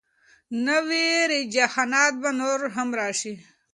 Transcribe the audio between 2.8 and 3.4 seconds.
راشي.